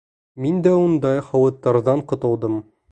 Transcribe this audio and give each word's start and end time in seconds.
Мин 0.45 0.57
дә 0.67 0.71
ундай 0.85 1.21
һауыттарҙан 1.29 2.05
ҡотолдом. 2.13 2.63